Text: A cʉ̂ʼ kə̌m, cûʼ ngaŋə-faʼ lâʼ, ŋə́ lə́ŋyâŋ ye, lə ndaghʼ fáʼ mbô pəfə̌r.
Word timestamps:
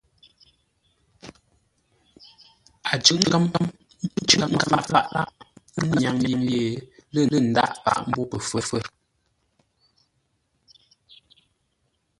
A 2.91 2.93
cʉ̂ʼ 3.03 3.23
kə̌m, 3.31 3.45
cûʼ 4.27 4.35
ngaŋə-faʼ 4.39 4.85
lâʼ, 5.13 5.29
ŋə́ 5.83 5.99
lə́ŋyâŋ 6.03 6.17
ye, 6.51 6.61
lə 7.31 7.39
ndaghʼ 7.47 7.71
fáʼ 7.83 7.99
mbô 8.07 8.21
pəfə̌r. 8.31 8.85